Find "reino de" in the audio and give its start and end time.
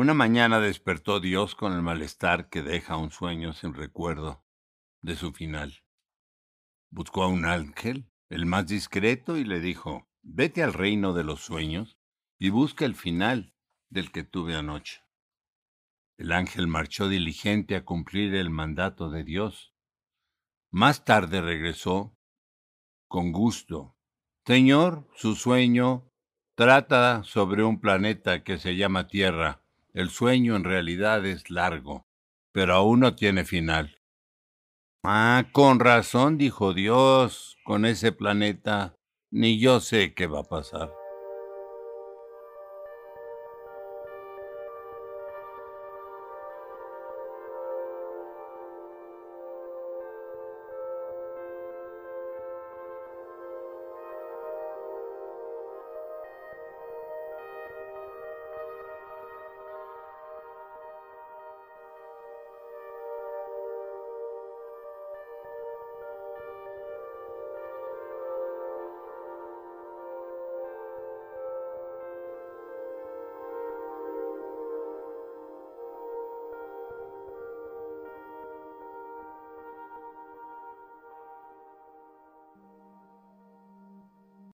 10.72-11.22